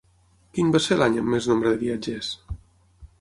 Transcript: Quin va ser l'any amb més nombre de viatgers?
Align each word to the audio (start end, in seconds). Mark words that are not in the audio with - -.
Quin 0.57 0.71
va 0.75 0.81
ser 0.85 0.97
l'any 1.01 1.19
amb 1.23 1.31
més 1.35 1.49
nombre 1.53 1.73
de 1.75 1.81
viatgers? 1.85 2.31